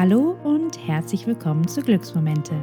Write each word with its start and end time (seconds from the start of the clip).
Hallo 0.00 0.36
und 0.44 0.78
herzlich 0.86 1.26
willkommen 1.26 1.66
zu 1.66 1.82
Glücksmomente, 1.82 2.54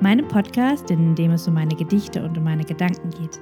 meinem 0.00 0.26
Podcast, 0.26 0.90
in 0.90 1.14
dem 1.14 1.32
es 1.32 1.46
um 1.46 1.52
meine 1.52 1.76
Gedichte 1.76 2.24
und 2.24 2.38
um 2.38 2.44
meine 2.44 2.64
Gedanken 2.64 3.10
geht. 3.10 3.38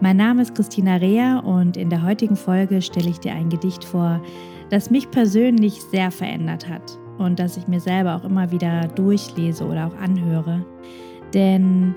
Mein 0.00 0.16
Name 0.16 0.40
ist 0.40 0.54
Christina 0.54 0.96
Rea 0.96 1.40
und 1.40 1.76
in 1.76 1.90
der 1.90 2.02
heutigen 2.02 2.34
Folge 2.34 2.80
stelle 2.80 3.10
ich 3.10 3.20
dir 3.20 3.34
ein 3.34 3.50
Gedicht 3.50 3.84
vor, 3.84 4.22
das 4.70 4.88
mich 4.88 5.10
persönlich 5.10 5.82
sehr 5.82 6.10
verändert 6.10 6.66
hat 6.66 6.98
und 7.18 7.38
das 7.38 7.58
ich 7.58 7.68
mir 7.68 7.80
selber 7.80 8.16
auch 8.16 8.24
immer 8.24 8.50
wieder 8.52 8.88
durchlese 8.88 9.66
oder 9.66 9.88
auch 9.88 9.96
anhöre. 10.02 10.64
Denn 11.34 11.94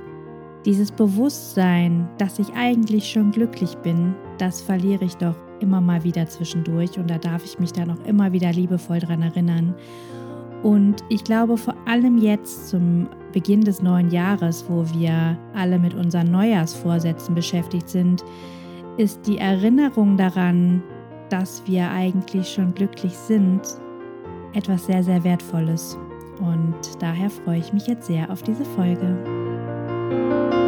dieses 0.65 0.91
Bewusstsein, 0.91 2.09
dass 2.17 2.37
ich 2.37 2.53
eigentlich 2.53 3.09
schon 3.09 3.31
glücklich 3.31 3.77
bin, 3.77 4.13
das 4.39 4.61
verliere 4.61 5.05
ich 5.05 5.15
doch 5.15 5.37
immer 5.61 5.79
mal 5.79 6.03
wieder 6.03 6.27
zwischendurch 6.27 6.99
und 6.99 7.09
da 7.09 7.17
darf 7.17 7.45
ich 7.45 7.59
mich 7.59 7.71
dann 7.71 7.91
auch 7.91 8.05
immer 8.05 8.33
wieder 8.33 8.51
liebevoll 8.51 8.99
dran 8.99 9.21
erinnern. 9.21 9.73
Und 10.63 11.03
ich 11.09 11.23
glaube 11.23 11.57
vor 11.57 11.75
allem 11.85 12.17
jetzt 12.17 12.69
zum 12.69 13.07
Beginn 13.31 13.61
des 13.61 13.81
neuen 13.81 14.11
Jahres, 14.11 14.65
wo 14.67 14.85
wir 14.93 15.37
alle 15.53 15.79
mit 15.79 15.93
unseren 15.93 16.31
Neujahrsvorsätzen 16.31 17.33
beschäftigt 17.33 17.89
sind, 17.89 18.23
ist 18.97 19.25
die 19.25 19.37
Erinnerung 19.37 20.17
daran, 20.17 20.83
dass 21.29 21.63
wir 21.65 21.89
eigentlich 21.89 22.49
schon 22.49 22.73
glücklich 22.73 23.13
sind, 23.13 23.61
etwas 24.53 24.85
sehr, 24.85 25.01
sehr 25.03 25.23
Wertvolles. 25.23 25.97
Und 26.39 26.75
daher 26.99 27.29
freue 27.29 27.59
ich 27.59 27.71
mich 27.71 27.87
jetzt 27.87 28.07
sehr 28.07 28.29
auf 28.29 28.43
diese 28.43 28.65
Folge. 28.65 30.60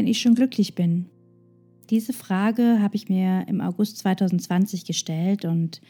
Wenn 0.00 0.06
ich 0.06 0.22
schon 0.22 0.34
glücklich 0.34 0.74
bin? 0.74 1.10
Diese 1.90 2.14
Frage 2.14 2.78
habe 2.80 2.96
ich 2.96 3.10
mir 3.10 3.44
im 3.48 3.60
August 3.60 3.98
2020 3.98 4.86
gestellt 4.86 5.44
und 5.44 5.82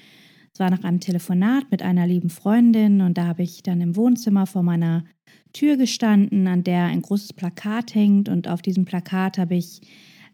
es 0.52 0.58
war 0.58 0.68
nach 0.68 0.82
einem 0.82 0.98
Telefonat 0.98 1.70
mit 1.70 1.82
einer 1.82 2.08
lieben 2.08 2.28
Freundin 2.28 3.02
und 3.02 3.16
da 3.16 3.28
habe 3.28 3.44
ich 3.44 3.62
dann 3.62 3.80
im 3.80 3.94
Wohnzimmer 3.94 4.48
vor 4.48 4.64
meiner 4.64 5.04
Tür 5.52 5.76
gestanden, 5.76 6.48
an 6.48 6.64
der 6.64 6.86
ein 6.86 7.02
großes 7.02 7.34
Plakat 7.34 7.94
hängt 7.94 8.28
und 8.28 8.48
auf 8.48 8.62
diesem 8.62 8.84
Plakat 8.84 9.38
habe 9.38 9.54
ich 9.54 9.80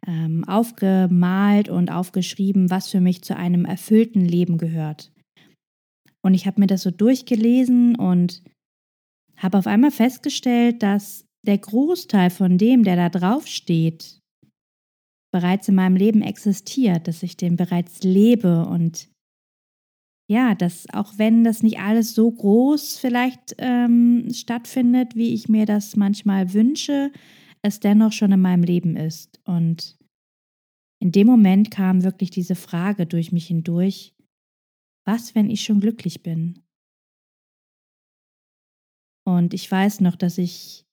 ähm, 0.07 0.45
aufgemalt 0.45 1.69
und 1.69 1.91
aufgeschrieben, 1.93 2.71
was 2.71 2.89
für 2.89 3.03
mich 3.03 3.25
zu 3.25 3.37
einem 3.37 3.67
erfüllten 3.67 4.25
Leben 4.25 4.57
gehört. 4.57 5.13
Und 6.23 6.33
ich 6.33 6.47
habe 6.47 6.61
mir 6.61 6.67
das 6.67 6.81
so 6.81 6.91
durchgelesen 6.91 7.95
und 7.95 8.43
habe 9.37 9.59
auf 9.59 9.67
einmal 9.67 9.91
festgestellt, 9.91 10.83
dass 10.83 11.26
der 11.47 11.59
Großteil 11.59 12.31
von 12.31 12.59
dem, 12.59 12.85
der 12.85 12.97
da 12.97 13.09
drauf 13.09 13.47
steht, 13.47 14.21
bereits 15.33 15.69
in 15.69 15.75
meinem 15.75 15.97
Leben 15.97 16.23
existiert, 16.23 17.09
dass 17.09 17.23
ich 17.23 17.37
den 17.37 17.57
bereits 17.57 18.03
lebe 18.03 18.67
und 18.67 19.09
ja, 20.29 20.55
dass 20.55 20.87
auch 20.93 21.19
wenn 21.19 21.45
das 21.45 21.63
nicht 21.63 21.79
alles 21.79 22.15
so 22.15 22.31
groß 22.31 22.99
vielleicht 22.99 23.55
ähm, 23.59 24.29
stattfindet, 24.33 25.15
wie 25.15 25.35
ich 25.35 25.49
mir 25.49 25.67
das 25.67 25.95
manchmal 25.95 26.53
wünsche, 26.53 27.13
es 27.63 27.81
dennoch 27.81 28.13
schon 28.13 28.33
in 28.33 28.41
meinem 28.41 28.65
Leben 28.65 28.97
ist. 28.97 29.41
Und 29.45 29.97
in 31.01 31.13
dem 31.13 31.27
Moment 31.27 31.71
kam 31.71 32.03
wirklich 32.03 32.31
diese 32.31 32.57
Frage 32.57 33.07
durch 33.07 33.31
mich 33.31 33.47
hindurch, 33.47 34.15
was, 35.07 35.35
wenn 35.37 35.49
ich 35.49 35.63
schon 35.63 35.81
glücklich 35.81 36.23
bin? 36.23 36.65
Und 39.25 39.55
ich 39.55 39.71
weiß 39.71 40.01
noch, 40.01 40.17
dass 40.17 40.39
ich 40.39 40.86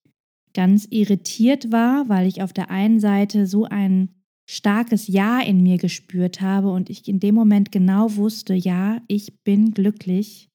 ganz 0.53 0.87
irritiert 0.89 1.71
war, 1.71 2.09
weil 2.09 2.27
ich 2.27 2.41
auf 2.41 2.53
der 2.53 2.69
einen 2.69 2.99
Seite 2.99 3.47
so 3.47 3.65
ein 3.65 4.09
starkes 4.49 5.07
Ja 5.07 5.41
in 5.41 5.63
mir 5.63 5.77
gespürt 5.77 6.41
habe 6.41 6.71
und 6.71 6.89
ich 6.89 7.07
in 7.07 7.19
dem 7.19 7.35
Moment 7.35 7.71
genau 7.71 8.15
wusste, 8.15 8.53
ja, 8.53 9.01
ich 9.07 9.43
bin 9.43 9.71
glücklich. 9.71 10.49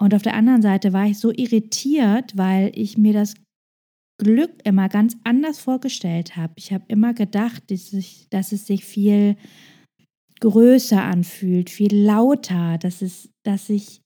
Und 0.00 0.14
auf 0.14 0.22
der 0.22 0.34
anderen 0.34 0.62
Seite 0.62 0.92
war 0.92 1.06
ich 1.06 1.18
so 1.18 1.30
irritiert, 1.30 2.36
weil 2.36 2.72
ich 2.74 2.98
mir 2.98 3.12
das 3.12 3.34
Glück 4.18 4.52
immer 4.64 4.88
ganz 4.88 5.16
anders 5.24 5.58
vorgestellt 5.58 6.36
habe. 6.36 6.54
Ich 6.56 6.72
habe 6.72 6.84
immer 6.88 7.14
gedacht, 7.14 7.70
dass, 7.70 7.92
ich, 7.92 8.28
dass 8.30 8.52
es 8.52 8.66
sich 8.66 8.84
viel 8.84 9.36
größer 10.40 11.02
anfühlt, 11.02 11.70
viel 11.70 11.94
lauter, 11.94 12.78
dass 12.78 13.02
es, 13.02 13.30
dass 13.44 13.68
ich 13.68 14.02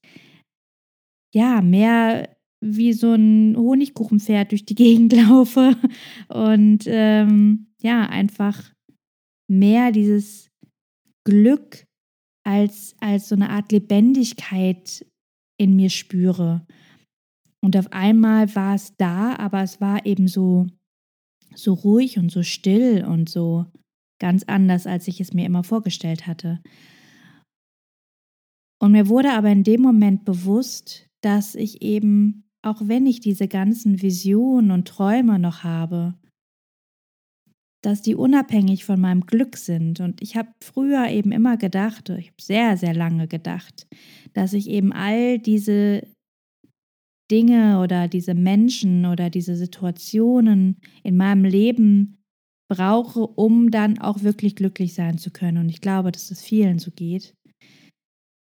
ja 1.33 1.61
mehr 1.61 2.36
wie 2.61 2.93
so 2.93 3.13
ein 3.13 3.55
Honigkuchenpferd 3.55 4.51
durch 4.51 4.65
die 4.65 4.75
Gegend 4.75 5.13
laufe 5.29 5.75
und 6.29 6.83
ähm, 6.87 7.67
ja, 7.81 8.07
einfach 8.07 8.73
mehr 9.49 9.91
dieses 9.91 10.49
Glück 11.23 11.85
als, 12.45 12.95
als 12.99 13.29
so 13.29 13.35
eine 13.35 13.49
Art 13.49 13.71
Lebendigkeit 13.71 15.05
in 15.59 15.75
mir 15.75 15.89
spüre. 15.89 16.65
Und 17.61 17.75
auf 17.75 17.91
einmal 17.91 18.53
war 18.55 18.75
es 18.75 18.95
da, 18.97 19.35
aber 19.35 19.61
es 19.61 19.81
war 19.81 20.05
eben 20.05 20.27
so, 20.27 20.67
so 21.53 21.73
ruhig 21.73 22.17
und 22.17 22.31
so 22.31 22.43
still 22.43 23.03
und 23.05 23.29
so 23.29 23.65
ganz 24.19 24.43
anders, 24.43 24.87
als 24.87 25.07
ich 25.07 25.19
es 25.19 25.33
mir 25.33 25.45
immer 25.45 25.63
vorgestellt 25.63 26.27
hatte. 26.27 26.61
Und 28.79 28.91
mir 28.91 29.09
wurde 29.09 29.33
aber 29.33 29.49
in 29.49 29.63
dem 29.63 29.81
Moment 29.81 30.23
bewusst, 30.23 31.07
dass 31.21 31.55
ich 31.55 31.81
eben 31.81 32.46
auch 32.63 32.81
wenn 32.85 33.05
ich 33.05 33.19
diese 33.19 33.47
ganzen 33.47 34.01
Visionen 34.01 34.71
und 34.71 34.87
Träume 34.87 35.39
noch 35.39 35.63
habe, 35.63 36.15
dass 37.83 38.01
die 38.01 38.15
unabhängig 38.15 38.85
von 38.85 38.99
meinem 38.99 39.25
Glück 39.25 39.55
sind. 39.55 39.99
Und 39.99 40.21
ich 40.21 40.35
habe 40.35 40.49
früher 40.61 41.07
eben 41.09 41.31
immer 41.31 41.57
gedacht, 41.57 42.09
ich 42.09 42.27
habe 42.27 42.41
sehr, 42.41 42.77
sehr 42.77 42.93
lange 42.93 43.27
gedacht, 43.27 43.87
dass 44.33 44.53
ich 44.53 44.69
eben 44.69 44.91
all 44.91 45.39
diese 45.39 46.05
Dinge 47.31 47.79
oder 47.79 48.07
diese 48.07 48.33
Menschen 48.33 49.05
oder 49.05 49.29
diese 49.29 49.55
Situationen 49.55 50.77
in 51.03 51.17
meinem 51.17 51.43
Leben 51.43 52.17
brauche, 52.69 53.21
um 53.21 53.71
dann 53.71 53.99
auch 53.99 54.23
wirklich 54.23 54.55
glücklich 54.55 54.93
sein 54.93 55.17
zu 55.17 55.31
können. 55.31 55.57
Und 55.57 55.69
ich 55.69 55.81
glaube, 55.81 56.11
dass 56.11 56.31
es 56.31 56.41
vielen 56.41 56.79
so 56.79 56.91
geht 56.91 57.36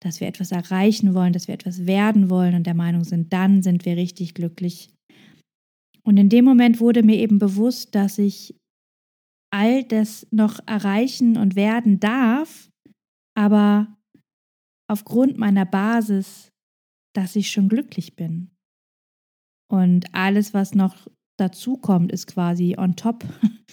dass 0.02 0.20
wir 0.20 0.28
etwas 0.28 0.50
erreichen 0.50 1.14
wollen, 1.14 1.32
dass 1.32 1.46
wir 1.46 1.54
etwas 1.54 1.86
werden 1.86 2.30
wollen 2.30 2.54
und 2.54 2.66
der 2.66 2.74
Meinung 2.74 3.04
sind, 3.04 3.32
dann 3.32 3.62
sind 3.62 3.84
wir 3.84 3.96
richtig 3.96 4.34
glücklich. 4.34 4.90
Und 6.02 6.16
in 6.16 6.28
dem 6.28 6.44
Moment 6.44 6.80
wurde 6.80 7.02
mir 7.02 7.16
eben 7.16 7.38
bewusst, 7.38 7.94
dass 7.94 8.18
ich 8.18 8.54
all 9.52 9.84
das 9.84 10.26
noch 10.30 10.60
erreichen 10.66 11.36
und 11.36 11.56
werden 11.56 12.00
darf, 12.00 12.70
aber 13.36 13.96
aufgrund 14.88 15.38
meiner 15.38 15.66
Basis, 15.66 16.50
dass 17.14 17.36
ich 17.36 17.50
schon 17.50 17.68
glücklich 17.68 18.16
bin. 18.16 18.50
Und 19.70 20.14
alles, 20.14 20.54
was 20.54 20.74
noch 20.74 21.06
dazu 21.38 21.76
kommt, 21.76 22.12
ist 22.12 22.26
quasi 22.26 22.76
on 22.76 22.96
top, 22.96 23.24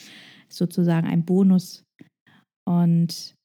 sozusagen 0.50 1.08
ein 1.08 1.26
Bonus. 1.26 1.84
Und 2.68 3.37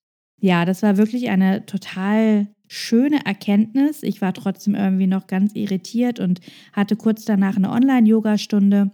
ja, 0.42 0.64
das 0.64 0.82
war 0.82 0.96
wirklich 0.96 1.30
eine 1.30 1.64
total 1.66 2.48
schöne 2.66 3.24
Erkenntnis. 3.24 4.02
Ich 4.02 4.20
war 4.20 4.34
trotzdem 4.34 4.74
irgendwie 4.74 5.06
noch 5.06 5.28
ganz 5.28 5.54
irritiert 5.54 6.18
und 6.18 6.40
hatte 6.72 6.96
kurz 6.96 7.24
danach 7.24 7.56
eine 7.56 7.70
Online-Yoga-Stunde. 7.70 8.90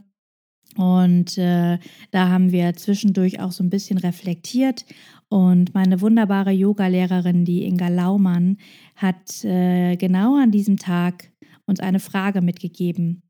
Und 0.77 1.39
äh, 1.39 1.79
da 2.11 2.29
haben 2.29 2.53
wir 2.53 2.75
zwischendurch 2.75 3.41
auch 3.41 3.53
so 3.53 3.65
ein 3.65 3.71
bisschen 3.71 3.97
reflektiert. 3.97 4.85
Und 5.31 5.73
meine 5.73 6.03
wunderbare 6.03 6.51
Yoga-Lehrerin, 6.51 7.47
die 7.47 7.65
Inga 7.65 7.89
Laumann, 7.89 8.59
hat 8.95 9.43
äh, 9.43 9.97
genau 9.97 10.37
an 10.37 10.51
diesem 10.51 10.77
Tag 10.77 11.33
uns 11.65 11.81
eine 11.81 11.99
Frage 11.99 12.43
mitgegeben. 12.43 13.23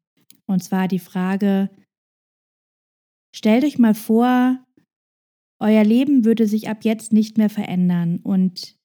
Und 0.47 0.65
zwar 0.65 0.89
die 0.89 0.99
Frage, 0.99 1.71
stellt 3.33 3.63
euch 3.63 3.79
mal 3.79 3.95
vor, 3.95 4.59
euer 5.61 5.85
Leben 5.85 6.25
würde 6.25 6.47
sich 6.47 6.69
ab 6.69 6.79
jetzt 6.85 7.13
nicht 7.13 7.39
mehr 7.39 7.51
verändern 7.51 8.19
und 8.23 8.77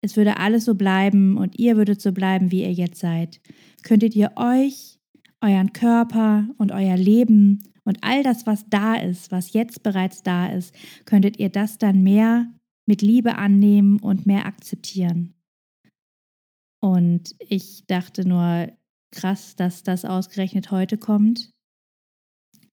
es 0.00 0.16
würde 0.16 0.36
alles 0.36 0.66
so 0.66 0.74
bleiben 0.74 1.36
und 1.36 1.58
ihr 1.58 1.76
würdet 1.76 2.00
so 2.00 2.12
bleiben, 2.12 2.50
wie 2.50 2.62
ihr 2.62 2.72
jetzt 2.72 3.00
seid, 3.00 3.40
könntet 3.82 4.14
ihr 4.14 4.32
euch, 4.36 4.98
euren 5.40 5.72
Körper 5.72 6.48
und 6.58 6.72
euer 6.72 6.96
Leben 6.96 7.62
und 7.84 7.98
all 8.02 8.22
das, 8.22 8.46
was 8.46 8.68
da 8.68 8.94
ist, 8.94 9.30
was 9.30 9.52
jetzt 9.52 9.82
bereits 9.82 10.22
da 10.22 10.48
ist, 10.48 10.74
könntet 11.04 11.38
ihr 11.38 11.48
das 11.48 11.78
dann 11.78 12.02
mehr 12.02 12.52
mit 12.86 13.02
Liebe 13.02 13.36
annehmen 13.36 13.98
und 13.98 14.26
mehr 14.26 14.46
akzeptieren. 14.46 15.34
Und 16.82 17.34
ich 17.38 17.86
dachte 17.86 18.28
nur, 18.28 18.70
krass, 19.10 19.56
dass 19.56 19.82
das 19.82 20.04
ausgerechnet 20.04 20.70
heute 20.70 20.98
kommt. 20.98 21.50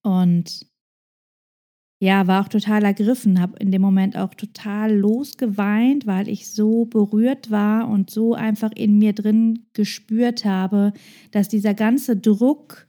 Und 0.04 0.66
ja, 2.02 2.26
war 2.26 2.44
auch 2.44 2.48
total 2.48 2.84
ergriffen, 2.84 3.40
habe 3.40 3.60
in 3.60 3.70
dem 3.70 3.84
Moment 3.84 4.18
auch 4.18 4.34
total 4.34 4.92
losgeweint, 4.98 6.08
weil 6.08 6.28
ich 6.28 6.52
so 6.52 6.86
berührt 6.86 7.52
war 7.52 7.88
und 7.88 8.10
so 8.10 8.34
einfach 8.34 8.72
in 8.72 8.98
mir 8.98 9.14
drin 9.14 9.68
gespürt 9.74 10.44
habe, 10.44 10.94
dass 11.30 11.48
dieser 11.48 11.76
ganze 11.76 12.18
Druck, 12.18 12.88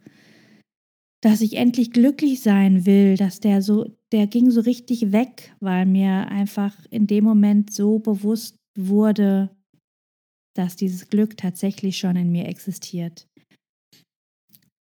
dass 1.20 1.42
ich 1.42 1.58
endlich 1.58 1.92
glücklich 1.92 2.40
sein 2.40 2.86
will, 2.86 3.18
dass 3.18 3.40
der 3.40 3.60
so, 3.60 3.84
der 4.12 4.26
ging 4.26 4.50
so 4.50 4.62
richtig 4.62 5.12
weg, 5.12 5.54
weil 5.60 5.84
mir 5.84 6.28
einfach 6.28 6.74
in 6.88 7.06
dem 7.06 7.24
Moment 7.24 7.70
so 7.70 7.98
bewusst 7.98 8.56
wurde, 8.78 9.50
dass 10.56 10.74
dieses 10.74 11.10
Glück 11.10 11.36
tatsächlich 11.36 11.98
schon 11.98 12.16
in 12.16 12.32
mir 12.32 12.48
existiert. 12.48 13.28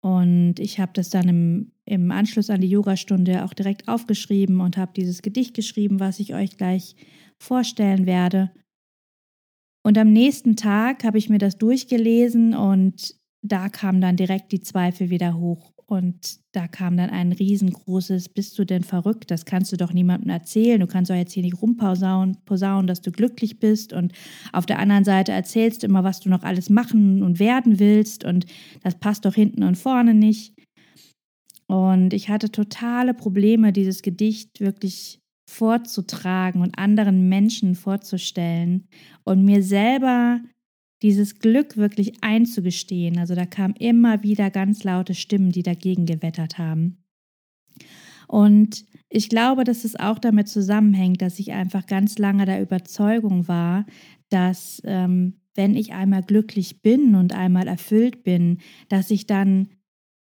Und 0.06 0.60
ich 0.60 0.80
habe 0.80 0.92
das 0.94 1.10
dann 1.10 1.28
im, 1.28 1.72
im 1.84 2.12
Anschluss 2.12 2.52
an 2.52 2.62
die 2.62 2.70
Yogastunde 2.70 3.44
auch 3.44 3.56
direkt 3.56 3.88
aufgeschrieben 3.88 4.62
und 4.62 4.78
habe 4.78 4.92
dieses 4.96 5.24
Gedicht 5.24 5.56
geschrieben, 5.56 6.00
was 6.00 6.20
ich 6.20 6.36
euch 6.36 6.58
gleich 6.58 6.96
vorstellen 7.40 8.06
werde. 8.06 8.52
Und 9.84 9.98
am 9.98 10.14
nächsten 10.14 10.56
Tag 10.58 11.04
habe 11.06 11.18
ich 11.18 11.28
mir 11.28 11.40
das 11.40 11.58
durchgelesen 11.58 12.54
und 12.54 13.16
da 13.42 13.68
kamen 13.68 14.00
dann 14.00 14.16
direkt 14.16 14.52
die 14.52 14.62
Zweifel 14.62 15.10
wieder 15.10 15.40
hoch. 15.40 15.74
Und 15.88 16.40
da 16.52 16.68
kam 16.68 16.98
dann 16.98 17.12
ein 17.12 17.32
riesengroßes, 17.32 18.30
bist 18.30 18.58
du 18.58 18.66
denn 18.66 18.84
verrückt? 18.84 19.30
Das 19.30 19.46
kannst 19.46 19.72
du 19.72 19.78
doch 19.78 19.94
niemandem 19.94 20.30
erzählen. 20.30 20.80
Du 20.80 20.88
kannst 20.88 21.12
doch 21.12 21.16
jetzt 21.16 21.34
hier 21.34 21.44
nicht 21.44 21.62
rumposaunen, 21.62 22.38
posaunen, 22.46 22.88
dass 22.88 23.02
du 23.02 23.12
glücklich 23.12 23.60
bist. 23.60 23.94
Und 23.94 24.14
auf 24.52 24.66
der 24.66 24.80
anderen 24.80 25.04
Seite 25.04 25.32
erzählst 25.32 25.84
du 25.84 25.88
immer, 25.88 26.04
was 26.04 26.22
du 26.22 26.30
noch 26.30 26.42
alles 26.42 26.72
machen 26.72 27.22
und 27.22 27.40
werden 27.40 27.80
willst. 27.80 28.24
Und 28.24 28.48
das 28.82 28.96
passt 28.96 29.26
doch 29.26 29.36
hinten 29.36 29.64
und 29.64 29.78
vorne 29.78 30.16
nicht. 30.16 30.56
Und 31.68 32.14
ich 32.14 32.30
hatte 32.30 32.52
totale 32.52 33.14
Probleme, 33.14 33.72
dieses 33.72 34.02
Gedicht 34.02 34.60
wirklich 34.60 35.20
vorzutragen 35.48 36.62
und 36.62 36.80
anderen 36.80 37.30
Menschen 37.30 37.76
vorzustellen 37.76 38.88
und 39.24 39.46
mir 39.46 39.62
selber 39.62 40.42
dieses 41.02 41.40
Glück 41.40 41.78
wirklich 41.78 42.14
einzugestehen. 42.22 43.18
Also 43.20 43.36
da 43.36 43.46
kamen 43.46 43.76
immer 43.76 44.24
wieder 44.24 44.50
ganz 44.50 44.84
laute 44.84 45.14
Stimmen, 45.14 45.52
die 45.52 45.64
dagegen 45.64 46.06
gewettert 46.06 46.58
haben. 46.58 47.04
Und 48.28 48.86
ich 49.10 49.30
glaube, 49.30 49.64
dass 49.64 49.84
es 49.84 49.96
auch 49.96 50.20
damit 50.20 50.48
zusammenhängt, 50.48 51.22
dass 51.22 51.40
ich 51.40 51.52
einfach 51.52 51.86
ganz 51.86 52.18
lange 52.18 52.46
der 52.46 52.62
Überzeugung 52.62 53.48
war, 53.48 53.86
dass 54.30 54.82
ähm, 54.86 55.36
wenn 55.54 55.76
ich 55.76 55.94
einmal 55.94 56.24
glücklich 56.24 56.82
bin 56.82 57.16
und 57.16 57.34
einmal 57.34 57.68
erfüllt 57.68 58.24
bin, 58.24 58.60
dass 58.90 59.12
ich 59.12 59.26
dann 59.26 59.70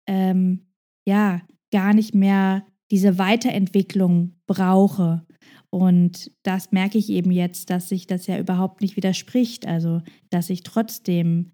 ähm, 0.06 0.67
ja 1.06 1.43
gar 1.73 1.94
nicht 1.94 2.15
mehr 2.15 2.65
diese 2.91 3.19
Weiterentwicklung 3.19 4.37
brauche, 4.47 5.27
und 5.75 6.31
das 6.44 6.71
merke 6.71 6.99
ich 6.99 7.11
eben 7.11 7.32
jetzt, 7.32 7.69
dass 7.69 7.88
sich 7.88 8.06
das 8.06 8.29
ja 8.29 8.38
überhaupt 8.38 8.81
nicht 8.81 8.97
widerspricht. 8.97 9.67
Also, 9.67 10.03
dass 10.31 10.49
ich 10.49 10.62
trotzdem 10.62 11.50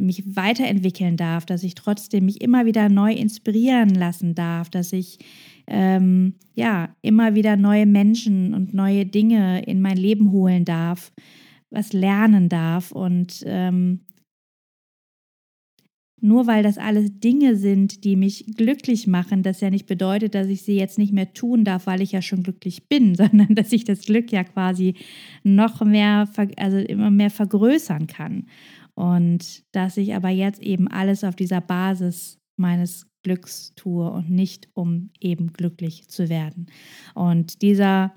mich 0.00 0.24
weiterentwickeln 0.34 1.18
darf, 1.18 1.44
dass 1.44 1.62
ich 1.62 1.74
trotzdem 1.74 2.24
mich 2.24 2.40
immer 2.40 2.64
wieder 2.64 2.88
neu 2.88 3.12
inspirieren 3.12 3.90
lassen 3.90 4.34
darf, 4.34 4.70
dass 4.70 4.94
ich 4.94 5.18
ähm, 5.66 6.36
ja 6.54 6.96
immer 7.02 7.34
wieder 7.34 7.56
neue 7.56 7.84
Menschen 7.84 8.54
und 8.54 8.72
neue 8.72 9.04
Dinge 9.04 9.62
in 9.66 9.82
mein 9.82 9.98
Leben 9.98 10.32
holen 10.32 10.64
darf, 10.64 11.12
was 11.68 11.92
lernen 11.92 12.48
darf 12.48 12.92
und 12.92 13.42
ähm, 13.44 14.00
nur 16.20 16.46
weil 16.46 16.62
das 16.62 16.78
alles 16.78 17.20
Dinge 17.20 17.56
sind, 17.56 18.04
die 18.04 18.16
mich 18.16 18.46
glücklich 18.56 19.06
machen, 19.06 19.42
das 19.42 19.60
ja 19.60 19.70
nicht 19.70 19.86
bedeutet, 19.86 20.34
dass 20.34 20.46
ich 20.46 20.62
sie 20.62 20.76
jetzt 20.76 20.98
nicht 20.98 21.12
mehr 21.12 21.34
tun 21.34 21.64
darf, 21.64 21.86
weil 21.86 22.00
ich 22.00 22.12
ja 22.12 22.22
schon 22.22 22.42
glücklich 22.42 22.88
bin, 22.88 23.14
sondern 23.16 23.54
dass 23.54 23.72
ich 23.72 23.84
das 23.84 24.06
Glück 24.06 24.32
ja 24.32 24.44
quasi 24.44 24.94
noch 25.44 25.84
mehr, 25.84 26.28
also 26.56 26.78
immer 26.78 27.10
mehr 27.10 27.30
vergrößern 27.30 28.06
kann. 28.06 28.46
Und 28.94 29.64
dass 29.72 29.98
ich 29.98 30.14
aber 30.14 30.30
jetzt 30.30 30.62
eben 30.62 30.88
alles 30.88 31.22
auf 31.22 31.36
dieser 31.36 31.60
Basis 31.60 32.38
meines 32.56 33.06
Glücks 33.22 33.74
tue 33.74 34.10
und 34.10 34.30
nicht 34.30 34.68
um 34.72 35.10
eben 35.20 35.52
glücklich 35.52 36.08
zu 36.08 36.30
werden. 36.30 36.66
Und 37.14 37.60
dieser 37.60 38.14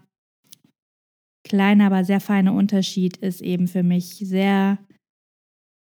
kleine, 1.43 1.87
aber 1.87 2.05
sehr 2.05 2.21
feine 2.21 2.53
Unterschied 2.53 3.17
ist 3.17 3.41
eben 3.41 3.67
für 3.67 3.83
mich 3.83 4.15
sehr 4.15 4.77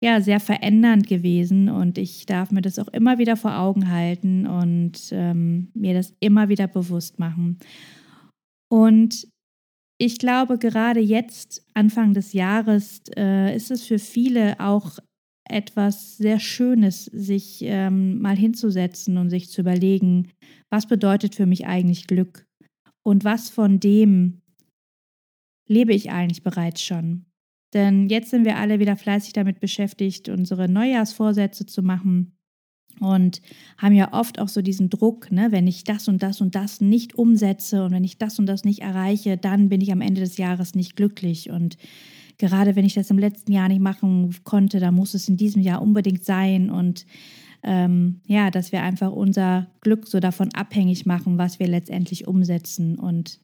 ja 0.02 0.20
sehr 0.20 0.40
verändernd 0.40 1.06
gewesen 1.06 1.68
und 1.68 1.98
ich 1.98 2.26
darf 2.26 2.50
mir 2.50 2.62
das 2.62 2.78
auch 2.78 2.88
immer 2.88 3.18
wieder 3.18 3.36
vor 3.36 3.58
Augen 3.58 3.90
halten 3.90 4.46
und 4.46 4.92
ähm, 5.12 5.68
mir 5.74 5.94
das 5.94 6.14
immer 6.20 6.48
wieder 6.48 6.68
bewusst 6.68 7.18
machen. 7.18 7.58
Und 8.68 9.26
ich 9.98 10.18
glaube, 10.18 10.58
gerade 10.58 11.00
jetzt, 11.00 11.66
Anfang 11.72 12.12
des 12.12 12.34
Jahres, 12.34 13.02
äh, 13.16 13.56
ist 13.56 13.70
es 13.70 13.86
für 13.86 13.98
viele 13.98 14.60
auch 14.60 14.98
etwas 15.48 16.18
sehr 16.18 16.40
Schönes, 16.40 17.04
sich 17.06 17.60
ähm, 17.62 18.20
mal 18.20 18.36
hinzusetzen 18.36 19.16
und 19.16 19.30
sich 19.30 19.48
zu 19.48 19.62
überlegen, 19.62 20.32
was 20.70 20.86
bedeutet 20.86 21.34
für 21.34 21.46
mich 21.46 21.66
eigentlich 21.66 22.06
Glück 22.06 22.46
und 23.02 23.24
was 23.24 23.48
von 23.48 23.80
dem 23.80 24.42
lebe 25.68 25.94
ich 25.94 26.10
eigentlich 26.10 26.42
bereits 26.42 26.82
schon. 26.82 27.26
Denn 27.74 28.08
jetzt 28.08 28.30
sind 28.30 28.44
wir 28.44 28.56
alle 28.56 28.78
wieder 28.78 28.96
fleißig 28.96 29.32
damit 29.32 29.60
beschäftigt, 29.60 30.28
unsere 30.28 30.68
Neujahrsvorsätze 30.68 31.66
zu 31.66 31.82
machen 31.82 32.36
und 33.00 33.42
haben 33.76 33.94
ja 33.94 34.12
oft 34.12 34.38
auch 34.38 34.48
so 34.48 34.62
diesen 34.62 34.88
Druck, 34.88 35.30
ne, 35.30 35.48
wenn 35.50 35.66
ich 35.66 35.84
das 35.84 36.08
und 36.08 36.22
das 36.22 36.40
und 36.40 36.54
das 36.54 36.80
nicht 36.80 37.14
umsetze 37.14 37.84
und 37.84 37.92
wenn 37.92 38.04
ich 38.04 38.18
das 38.18 38.38
und 38.38 38.46
das 38.46 38.64
nicht 38.64 38.80
erreiche, 38.80 39.36
dann 39.36 39.68
bin 39.68 39.80
ich 39.80 39.92
am 39.92 40.00
Ende 40.00 40.20
des 40.20 40.36
Jahres 40.36 40.74
nicht 40.74 40.96
glücklich. 40.96 41.50
Und 41.50 41.76
gerade 42.38 42.76
wenn 42.76 42.86
ich 42.86 42.94
das 42.94 43.10
im 43.10 43.18
letzten 43.18 43.52
Jahr 43.52 43.68
nicht 43.68 43.80
machen 43.80 44.34
konnte, 44.44 44.80
dann 44.80 44.94
muss 44.94 45.14
es 45.14 45.28
in 45.28 45.36
diesem 45.36 45.62
Jahr 45.62 45.82
unbedingt 45.82 46.24
sein. 46.24 46.70
Und 46.70 47.06
ähm, 47.62 48.20
ja, 48.26 48.50
dass 48.50 48.72
wir 48.72 48.82
einfach 48.82 49.12
unser 49.12 49.66
Glück 49.80 50.06
so 50.06 50.20
davon 50.20 50.54
abhängig 50.54 51.04
machen, 51.04 51.36
was 51.36 51.58
wir 51.58 51.68
letztendlich 51.68 52.26
umsetzen. 52.26 52.98
Und 52.98 53.40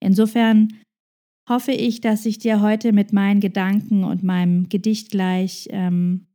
insofern 0.00 0.68
hoffe 1.52 1.72
ich, 1.72 2.00
dass 2.00 2.24
ich 2.24 2.38
dir 2.38 2.62
heute 2.62 2.92
mit 2.92 3.12
meinen 3.12 3.40
Gedanken 3.40 4.04
und 4.04 4.22
meinem 4.22 4.70
Gedicht 4.70 5.10
gleich, 5.10 5.68
ähm, 5.70 6.26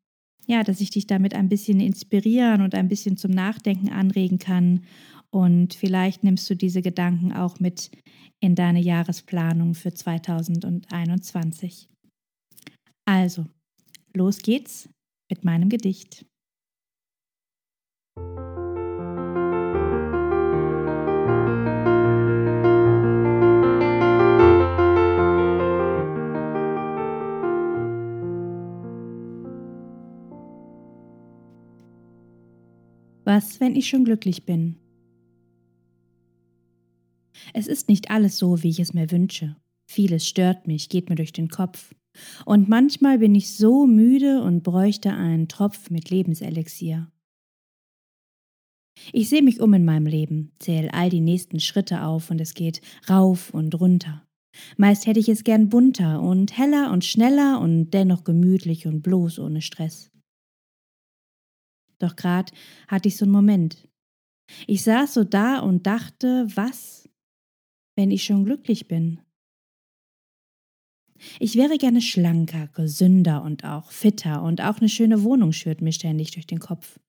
ja, 0.46 0.64
dass 0.64 0.80
ich 0.80 0.92
dich 0.92 1.08
damit 1.08 1.34
ein 1.34 1.50
bisschen 1.50 1.80
inspirieren 1.80 2.62
und 2.62 2.76
ein 2.76 2.88
bisschen 2.88 3.18
zum 3.18 3.32
Nachdenken 3.32 3.90
anregen 3.90 4.38
kann. 4.38 4.84
Und 5.32 5.74
vielleicht 5.74 6.24
nimmst 6.24 6.48
du 6.50 6.56
diese 6.56 6.84
Gedanken 6.84 7.34
auch 7.34 7.60
mit 7.60 7.90
in 8.40 8.54
deine 8.54 8.80
Jahresplanung 8.80 9.74
für 9.74 9.92
2021. 9.92 11.90
Also, 13.06 13.46
los 14.14 14.38
geht's 14.40 14.88
mit 15.30 15.44
meinem 15.44 15.70
Gedicht. 15.70 16.26
Was, 33.28 33.60
wenn 33.60 33.76
ich 33.76 33.90
schon 33.90 34.06
glücklich 34.06 34.46
bin? 34.46 34.78
Es 37.54 37.68
ist 37.68 37.90
nicht 37.90 38.10
alles 38.10 38.38
so, 38.38 38.64
wie 38.64 38.70
ich 38.70 38.80
es 38.80 38.94
mir 38.94 39.12
wünsche. 39.12 39.58
Vieles 39.86 40.26
stört 40.26 40.66
mich, 40.66 40.88
geht 40.88 41.10
mir 41.10 41.16
durch 41.18 41.34
den 41.34 41.50
Kopf. 41.50 41.94
Und 42.46 42.70
manchmal 42.70 43.18
bin 43.18 43.36
ich 43.36 43.54
so 43.54 43.86
müde 43.86 44.42
und 44.42 44.64
bräuchte 44.64 45.12
einen 45.12 45.50
Tropf 45.50 45.90
mit 45.90 46.10
Lebenselixier. 46.10 47.12
Ich 49.12 49.28
sehe 49.28 49.44
mich 49.44 49.60
um 49.60 49.74
in 49.74 49.84
meinem 49.84 50.06
Leben, 50.06 50.54
zähle 50.60 50.94
all 50.94 51.10
die 51.10 51.20
nächsten 51.20 51.60
Schritte 51.60 52.04
auf 52.04 52.32
und 52.32 52.40
es 52.40 52.54
geht 52.54 52.80
rauf 53.10 53.54
und 53.54 53.78
runter. 53.78 54.26
Meist 54.78 55.06
hätte 55.06 55.20
ich 55.20 55.28
es 55.28 55.44
gern 55.44 55.68
bunter 55.68 56.22
und 56.22 56.58
heller 56.58 56.94
und 56.94 57.04
schneller 57.04 57.60
und 57.60 57.92
dennoch 57.92 58.24
gemütlich 58.24 58.88
und 58.88 59.02
bloß 59.02 59.40
ohne 59.40 59.62
Stress. 59.62 60.12
Doch 62.00 62.16
grad 62.16 62.52
hatte 62.88 63.08
ich 63.08 63.18
so 63.18 63.26
einen 63.26 63.32
Moment. 63.32 63.88
Ich 64.66 64.84
saß 64.84 65.14
so 65.14 65.24
da 65.24 65.60
und 65.60 65.88
dachte, 65.88 66.48
was, 66.56 67.10
wenn 67.96 68.12
ich 68.12 68.24
schon 68.24 68.46
glücklich 68.46 68.88
bin? 68.88 69.20
Ich 71.40 71.56
wäre 71.56 71.78
gerne 71.78 72.02
schlanker, 72.02 72.68
gesünder 72.68 73.44
und 73.44 73.64
auch 73.64 73.92
fitter 73.92 74.44
und 74.44 74.62
auch 74.62 74.78
eine 74.80 74.90
schöne 74.90 75.24
Wohnung 75.24 75.52
schürt 75.52 75.82
mir 75.82 75.92
ständig 75.92 76.32
durch 76.32 76.46
den 76.46 76.60
Kopf. 76.60 77.00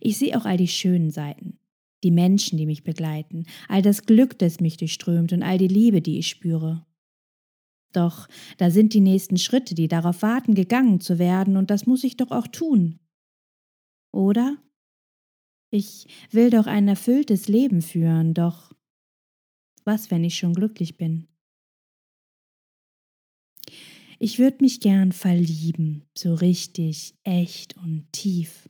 Ich 0.00 0.18
sehe 0.18 0.36
auch 0.36 0.44
all 0.44 0.56
die 0.56 0.68
schönen 0.68 1.10
Seiten, 1.10 1.58
die 2.02 2.10
Menschen, 2.10 2.58
die 2.58 2.66
mich 2.66 2.82
begleiten, 2.82 3.46
all 3.68 3.82
das 3.82 4.02
Glück, 4.06 4.38
das 4.38 4.60
mich 4.60 4.76
durchströmt 4.76 5.32
und 5.32 5.42
all 5.42 5.58
die 5.58 5.68
Liebe, 5.68 6.02
die 6.02 6.18
ich 6.18 6.28
spüre. 6.28 6.84
Doch 7.92 8.28
da 8.58 8.70
sind 8.70 8.92
die 8.92 9.00
nächsten 9.00 9.36
Schritte, 9.36 9.74
die 9.76 9.86
darauf 9.86 10.22
warten, 10.22 10.54
gegangen 10.54 11.00
zu 11.00 11.18
werden, 11.18 11.56
und 11.56 11.70
das 11.70 11.86
muss 11.86 12.02
ich 12.02 12.16
doch 12.16 12.32
auch 12.32 12.48
tun. 12.48 12.98
Oder? 14.14 14.56
Ich 15.72 16.06
will 16.30 16.50
doch 16.50 16.66
ein 16.66 16.86
erfülltes 16.86 17.48
Leben 17.48 17.82
führen, 17.82 18.32
doch 18.32 18.72
was, 19.84 20.10
wenn 20.12 20.22
ich 20.22 20.38
schon 20.38 20.54
glücklich 20.54 20.96
bin? 20.96 21.26
Ich 24.20 24.38
würde 24.38 24.58
mich 24.60 24.80
gern 24.80 25.10
verlieben, 25.10 26.04
so 26.16 26.32
richtig, 26.34 27.14
echt 27.24 27.76
und 27.76 28.06
tief. 28.12 28.68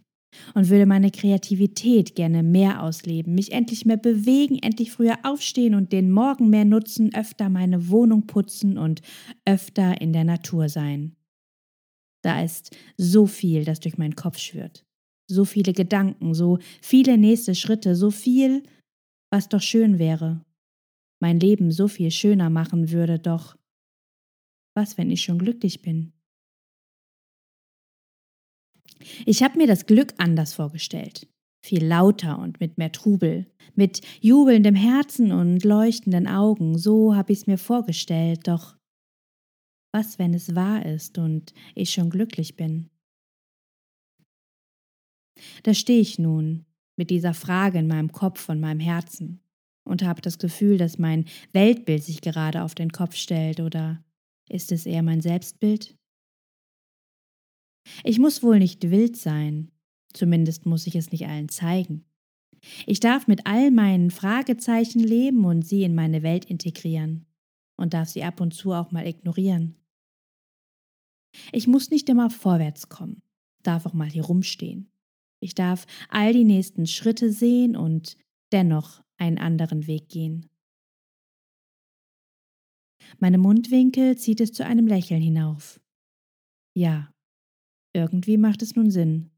Und 0.54 0.70
würde 0.70 0.86
meine 0.86 1.10
Kreativität 1.10 2.16
gerne 2.16 2.42
mehr 2.42 2.82
ausleben, 2.82 3.34
mich 3.34 3.52
endlich 3.52 3.84
mehr 3.84 3.98
bewegen, 3.98 4.58
endlich 4.58 4.90
früher 4.90 5.18
aufstehen 5.22 5.74
und 5.74 5.92
den 5.92 6.10
Morgen 6.10 6.48
mehr 6.48 6.64
nutzen, 6.64 7.14
öfter 7.14 7.50
meine 7.50 7.88
Wohnung 7.88 8.26
putzen 8.26 8.78
und 8.78 9.02
öfter 9.44 10.00
in 10.00 10.12
der 10.12 10.24
Natur 10.24 10.68
sein. 10.68 11.14
Da 12.22 12.42
ist 12.42 12.74
so 12.96 13.26
viel, 13.26 13.64
das 13.64 13.78
durch 13.78 13.98
meinen 13.98 14.16
Kopf 14.16 14.38
schwirrt. 14.38 14.84
So 15.34 15.44
viele 15.44 15.72
Gedanken, 15.72 16.32
so 16.34 16.58
viele 16.80 17.18
nächste 17.18 17.54
Schritte, 17.54 17.96
so 17.96 18.10
viel, 18.10 18.62
was 19.30 19.48
doch 19.48 19.60
schön 19.60 19.98
wäre. 19.98 20.44
Mein 21.20 21.40
Leben 21.40 21.72
so 21.72 21.88
viel 21.88 22.10
schöner 22.10 22.50
machen 22.50 22.90
würde, 22.90 23.18
doch 23.18 23.56
was, 24.76 24.96
wenn 24.96 25.10
ich 25.10 25.22
schon 25.22 25.38
glücklich 25.38 25.82
bin? 25.82 26.12
Ich 29.26 29.42
habe 29.42 29.58
mir 29.58 29.66
das 29.66 29.86
Glück 29.86 30.14
anders 30.18 30.54
vorgestellt. 30.54 31.26
Viel 31.64 31.84
lauter 31.84 32.38
und 32.38 32.60
mit 32.60 32.78
mehr 32.78 32.92
Trubel, 32.92 33.46
mit 33.74 34.02
jubelndem 34.20 34.74
Herzen 34.74 35.32
und 35.32 35.64
leuchtenden 35.64 36.26
Augen, 36.28 36.76
so 36.76 37.14
habe 37.14 37.32
ich 37.32 37.40
es 37.40 37.46
mir 37.46 37.58
vorgestellt, 37.58 38.46
doch 38.46 38.76
was, 39.92 40.18
wenn 40.18 40.34
es 40.34 40.54
wahr 40.54 40.84
ist 40.84 41.18
und 41.18 41.54
ich 41.74 41.90
schon 41.90 42.10
glücklich 42.10 42.56
bin? 42.56 42.90
Da 45.62 45.74
stehe 45.74 46.00
ich 46.00 46.18
nun 46.18 46.64
mit 46.96 47.10
dieser 47.10 47.34
Frage 47.34 47.78
in 47.78 47.88
meinem 47.88 48.12
Kopf 48.12 48.48
und 48.48 48.60
meinem 48.60 48.80
Herzen 48.80 49.40
und 49.84 50.02
habe 50.02 50.20
das 50.20 50.38
Gefühl, 50.38 50.78
dass 50.78 50.98
mein 50.98 51.26
Weltbild 51.52 52.02
sich 52.02 52.20
gerade 52.20 52.62
auf 52.62 52.74
den 52.74 52.92
Kopf 52.92 53.16
stellt 53.16 53.60
oder 53.60 54.02
ist 54.48 54.72
es 54.72 54.86
eher 54.86 55.02
mein 55.02 55.20
Selbstbild? 55.20 55.96
Ich 58.02 58.18
muss 58.18 58.42
wohl 58.42 58.58
nicht 58.58 58.90
wild 58.90 59.16
sein, 59.16 59.70
zumindest 60.12 60.66
muss 60.66 60.86
ich 60.86 60.94
es 60.94 61.10
nicht 61.12 61.26
allen 61.26 61.48
zeigen. 61.48 62.04
Ich 62.86 63.00
darf 63.00 63.26
mit 63.26 63.46
all 63.46 63.70
meinen 63.70 64.10
Fragezeichen 64.10 65.00
leben 65.00 65.44
und 65.44 65.62
sie 65.62 65.82
in 65.82 65.94
meine 65.94 66.22
Welt 66.22 66.46
integrieren 66.46 67.26
und 67.76 67.92
darf 67.92 68.08
sie 68.08 68.24
ab 68.24 68.40
und 68.40 68.54
zu 68.54 68.72
auch 68.72 68.90
mal 68.90 69.06
ignorieren. 69.06 69.76
Ich 71.52 71.66
muss 71.66 71.90
nicht 71.90 72.08
immer 72.08 72.30
vorwärts 72.30 72.88
kommen, 72.88 73.22
darf 73.62 73.84
auch 73.86 73.92
mal 73.92 74.08
hier 74.08 74.24
rumstehen. 74.24 74.88
Ich 75.44 75.54
darf 75.54 75.84
all 76.08 76.32
die 76.32 76.44
nächsten 76.44 76.86
Schritte 76.86 77.30
sehen 77.30 77.76
und 77.76 78.16
dennoch 78.50 79.04
einen 79.18 79.36
anderen 79.36 79.86
Weg 79.86 80.08
gehen. 80.08 80.48
Meine 83.18 83.36
Mundwinkel 83.36 84.16
zieht 84.16 84.40
es 84.40 84.52
zu 84.52 84.64
einem 84.64 84.86
Lächeln 84.86 85.20
hinauf. 85.20 85.82
Ja, 86.74 87.12
irgendwie 87.92 88.38
macht 88.38 88.62
es 88.62 88.74
nun 88.74 88.90
Sinn. 88.90 89.32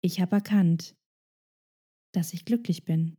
Ich 0.00 0.22
habe 0.22 0.36
erkannt, 0.36 0.96
dass 2.12 2.32
ich 2.32 2.46
glücklich 2.46 2.86
bin. 2.86 3.18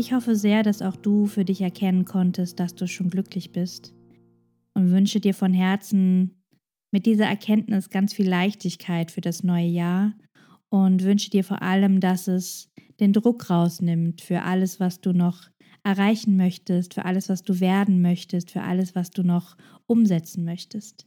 Ich 0.00 0.14
hoffe 0.14 0.34
sehr, 0.34 0.62
dass 0.62 0.80
auch 0.80 0.96
du 0.96 1.26
für 1.26 1.44
dich 1.44 1.60
erkennen 1.60 2.06
konntest, 2.06 2.58
dass 2.58 2.74
du 2.74 2.88
schon 2.88 3.10
glücklich 3.10 3.52
bist 3.52 3.92
und 4.72 4.90
wünsche 4.92 5.20
dir 5.20 5.34
von 5.34 5.52
Herzen 5.52 6.40
mit 6.90 7.04
dieser 7.04 7.26
Erkenntnis 7.26 7.90
ganz 7.90 8.14
viel 8.14 8.26
Leichtigkeit 8.26 9.10
für 9.10 9.20
das 9.20 9.42
neue 9.42 9.66
Jahr 9.66 10.14
und 10.70 11.04
wünsche 11.04 11.28
dir 11.28 11.44
vor 11.44 11.60
allem, 11.60 12.00
dass 12.00 12.28
es 12.28 12.70
den 12.98 13.12
Druck 13.12 13.50
rausnimmt 13.50 14.22
für 14.22 14.40
alles, 14.40 14.80
was 14.80 15.02
du 15.02 15.12
noch 15.12 15.50
erreichen 15.82 16.34
möchtest, 16.38 16.94
für 16.94 17.04
alles, 17.04 17.28
was 17.28 17.42
du 17.42 17.60
werden 17.60 18.00
möchtest, 18.00 18.52
für 18.52 18.62
alles, 18.62 18.94
was 18.94 19.10
du 19.10 19.22
noch 19.22 19.58
umsetzen 19.86 20.46
möchtest. 20.46 21.06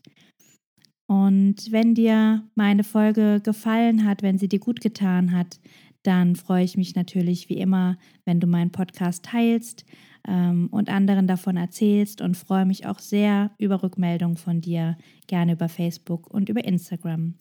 Und 1.08 1.72
wenn 1.72 1.96
dir 1.96 2.48
meine 2.54 2.84
Folge 2.84 3.42
gefallen 3.44 4.06
hat, 4.06 4.22
wenn 4.22 4.38
sie 4.38 4.50
dir 4.50 4.60
gut 4.60 4.82
getan 4.82 5.32
hat, 5.32 5.60
dann 6.04 6.36
freue 6.36 6.64
ich 6.64 6.78
mich 6.78 6.96
natürlich 6.96 7.50
wie 7.50 7.58
immer, 7.58 7.98
wenn 8.26 8.40
du 8.40 8.48
meinen 8.48 8.72
Podcast 8.72 9.24
teilst 9.24 9.86
ähm, 10.28 10.68
und 10.72 10.90
anderen 10.90 11.28
davon 11.28 11.58
erzählst 11.58 12.22
und 12.22 12.38
freue 12.38 12.66
mich 12.66 12.86
auch 12.86 13.00
sehr 13.00 13.52
über 13.58 13.84
Rückmeldungen 13.84 14.38
von 14.38 14.62
dir, 14.62 14.98
gerne 15.28 15.54
über 15.54 15.70
Facebook 15.70 16.30
und 16.30 16.50
über 16.50 16.66
Instagram. 16.66 17.36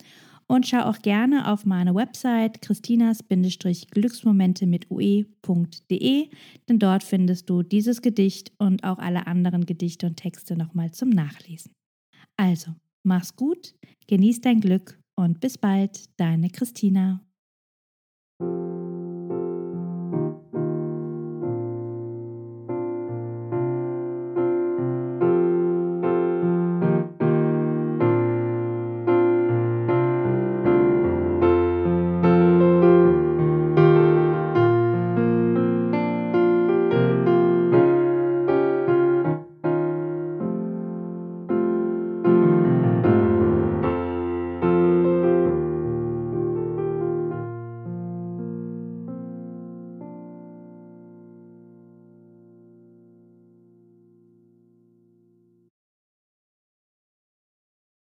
Und 0.46 0.66
schau 0.66 0.82
auch 0.82 0.98
gerne 0.98 1.50
auf 1.50 1.64
meine 1.64 1.94
Website 1.94 2.60
christinas-glücksmomente 2.62 4.66
mit 4.66 4.90
ue.de, 4.90 6.28
denn 6.68 6.78
dort 6.78 7.04
findest 7.04 7.48
du 7.48 7.62
dieses 7.62 8.02
Gedicht 8.02 8.52
und 8.58 8.84
auch 8.84 8.98
alle 8.98 9.26
anderen 9.26 9.64
Gedichte 9.66 10.06
und 10.06 10.16
Texte 10.16 10.56
nochmal 10.56 10.90
zum 10.90 11.08
Nachlesen. 11.10 11.72
Also, 12.36 12.72
mach's 13.02 13.36
gut, 13.36 13.74
genieß 14.08 14.42
dein 14.42 14.60
Glück 14.60 15.00
und 15.16 15.40
bis 15.40 15.56
bald, 15.56 16.10
deine 16.18 16.50
Christina. 16.50 17.24
thank 18.42 18.66
you 18.66 18.71